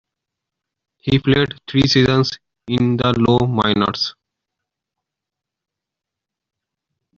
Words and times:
He 0.97 1.19
played 1.19 1.59
three 1.69 1.85
seasons 1.87 2.39
in 2.67 2.97
the 2.97 3.13
low 3.19 3.45
minors. 3.45 4.15